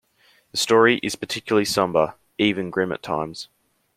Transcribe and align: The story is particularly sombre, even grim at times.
The 0.49 0.57
story 0.57 0.99
is 1.03 1.15
particularly 1.15 1.63
sombre, 1.63 2.15
even 2.39 2.71
grim 2.71 2.91
at 2.91 3.03
times. 3.03 3.49